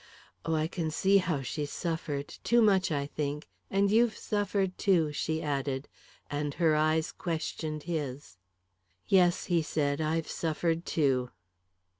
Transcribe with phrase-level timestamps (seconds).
[0.45, 2.27] Oh, I can see how she's suffered!
[2.43, 3.47] Too much, I think!
[3.69, 5.87] And you've suffered, too," she added,
[6.31, 8.39] and her eyes questioned his.
[9.05, 10.01] "Yes," he said.
[10.01, 11.29] "I've suffered too."